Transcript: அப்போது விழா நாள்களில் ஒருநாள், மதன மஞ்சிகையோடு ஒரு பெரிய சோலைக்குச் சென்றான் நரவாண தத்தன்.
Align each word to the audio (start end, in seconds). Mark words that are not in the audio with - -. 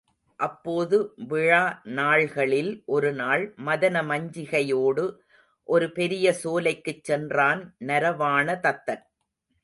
அப்போது 0.39 0.97
விழா 1.27 1.59
நாள்களில் 1.89 2.83
ஒருநாள், 2.85 3.43
மதன 3.65 4.01
மஞ்சிகையோடு 4.03 5.05
ஒரு 5.69 5.91
பெரிய 5.91 6.33
சோலைக்குச் 6.33 7.03
சென்றான் 7.03 7.61
நரவாண 7.79 8.55
தத்தன். 8.59 9.03